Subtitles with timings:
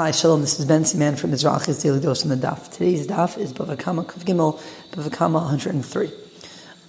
[0.00, 0.40] Hi, Shalom.
[0.40, 2.72] This is Bentzi Mann from Mizrachi's Daily Dose on the Daf.
[2.72, 4.58] Today's Daf is Bava Kama Kuf Gimel,
[4.92, 6.10] Bava Kama 103.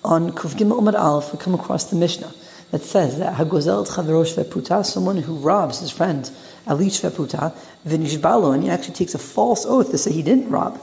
[0.05, 2.31] On Kuf Gimel Amud Aleph, we come across the Mishnah
[2.71, 6.31] that says that Hagozel Chaverosh Veputa, someone who robs his friend
[6.65, 7.53] Alish Veputa,
[7.85, 10.79] Vinishbalo, and he actually takes a false oath to say he didn't rob,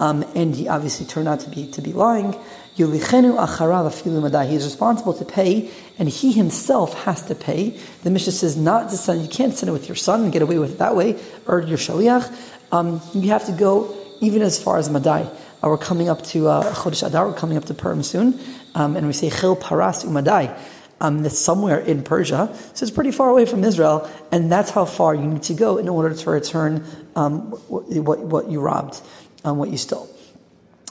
[0.00, 2.34] um, and he obviously turned out to be to be lying.
[2.76, 7.78] Yulichenu acharav He is responsible to pay, and he himself has to pay.
[8.04, 9.22] The Mishnah says not to send.
[9.22, 11.60] You can't send it with your son and get away with it that way, or
[11.60, 12.32] your shaliach.
[12.70, 15.22] Um, you have to go even as far as Madai.
[15.62, 17.26] Uh, we're coming up to uh, Chodesh Adar.
[17.26, 18.38] We're coming up to Purim soon,
[18.76, 20.56] um, and we say Chil Paras Umadai.
[21.00, 24.84] Um, that's somewhere in Persia, so it's pretty far away from Israel, and that's how
[24.84, 26.84] far you need to go in order to return
[27.14, 29.00] um, what, what, you robbed,
[29.44, 30.08] um, what you stole.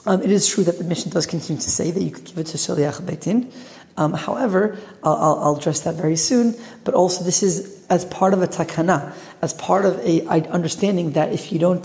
[0.06, 2.38] Um, it is true that the Mishnah does continue to say that you could give
[2.38, 3.52] it to Shaliach Beit Din.
[3.96, 6.54] Um, however, I'll, I'll, address that very soon.
[6.84, 9.12] But also, this is as part of a takana,
[9.42, 11.84] as part of a understanding that if you don't,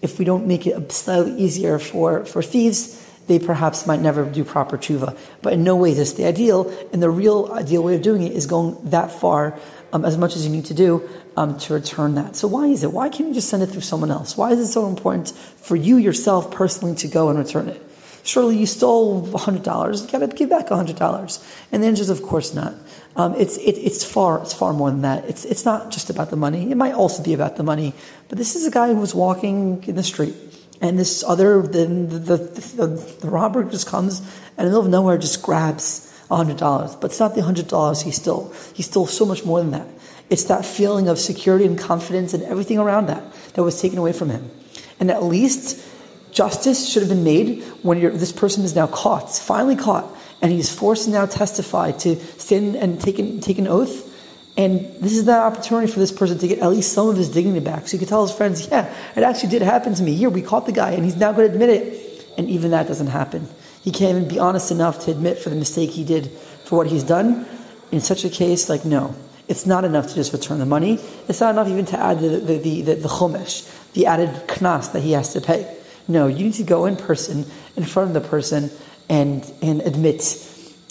[0.00, 4.44] if we don't make it slightly easier for, for thieves, they perhaps might never do
[4.44, 5.18] proper tshuva.
[5.42, 6.72] But in no way is this the ideal.
[6.92, 9.58] And the real ideal way of doing it is going that far,
[9.92, 12.36] um, as much as you need to do um, to return that.
[12.36, 12.92] So why is it?
[12.92, 14.36] Why can't you just send it through someone else?
[14.36, 17.82] Why is it so important for you yourself personally to go and return it?
[18.24, 21.54] Surely you stole $100, you got to give back $100.
[21.72, 22.74] And the answer is, of course not.
[23.16, 25.24] Um, it's, it, it's, far, it's far more than that.
[25.24, 26.70] It's, it's not just about the money.
[26.70, 27.94] It might also be about the money.
[28.28, 30.34] But this is a guy who was walking in the street.
[30.80, 32.86] And this other, the, the, the,
[33.20, 34.20] the robber just comes
[34.58, 37.00] and in the middle of nowhere just grabs $100.
[37.00, 38.52] But it's not the $100 he stole.
[38.74, 39.86] He stole so much more than that.
[40.30, 43.22] It's that feeling of security and confidence and everything around that
[43.54, 44.50] that was taken away from him.
[45.00, 45.84] And at least
[46.32, 50.06] justice should have been made when this person is now caught, finally caught,
[50.42, 54.04] and he's forced to now testify to stand and take an, take an oath.
[54.56, 57.28] And this is that opportunity for this person to get at least some of his
[57.28, 57.86] dignity back.
[57.86, 60.14] So he could tell his friends, yeah, it actually did happen to me.
[60.14, 62.26] Here, we caught the guy, and he's now going to admit it.
[62.36, 63.48] And even that doesn't happen.
[63.82, 66.30] He can't even be honest enough to admit for the mistake he did
[66.64, 67.46] for what he's done.
[67.90, 69.14] In such a case, like, no,
[69.48, 70.98] it's not enough to just return the money.
[71.26, 74.92] It's not enough even to add the, the, the, the, the chomesh, the added knas
[74.92, 75.74] that he has to pay.
[76.06, 77.46] No, you need to go in person,
[77.76, 78.70] in front of the person,
[79.08, 80.44] and, and admit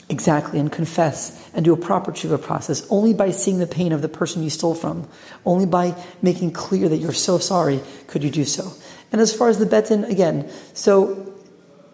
[0.09, 2.85] exactly and confess and do a proper tshuva process.
[2.89, 5.07] Only by seeing the pain of the person you stole from,
[5.45, 8.71] only by making clear that you're so sorry could you do so.
[9.11, 11.36] And as far as the beit din, again, so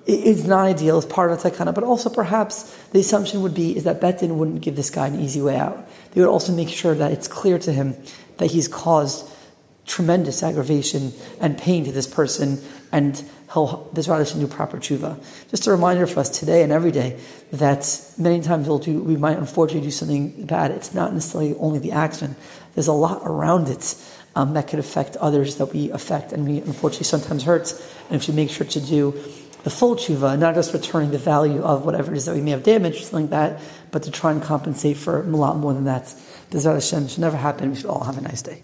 [0.06, 3.76] it's not ideal, as part of the takana, but also perhaps the assumption would be
[3.76, 5.88] is that Beit Din wouldn't give this guy an easy way out.
[6.12, 7.96] They would also make sure that it's clear to him
[8.38, 9.30] that he's caused
[9.86, 12.62] tremendous aggravation and pain to this person,
[12.92, 15.24] and he'll Bezrat should do proper tshuva.
[15.50, 17.20] Just a reminder for us today and every day
[17.52, 20.72] that many times we'll do, we might unfortunately do something bad.
[20.72, 22.36] It's not necessarily only the action.
[22.76, 23.96] There's a lot around it
[24.36, 27.72] um, that could affect others that we affect, and we unfortunately sometimes hurt.
[28.10, 29.14] And if you make sure to do
[29.64, 32.52] the full tshuva, not just returning the value of whatever it is that we may
[32.52, 35.74] have damaged or something like that, but to try and compensate for a lot more
[35.74, 36.14] than that.
[36.52, 37.70] Bezrat Hashem should never happen.
[37.70, 38.62] We should all have a nice day.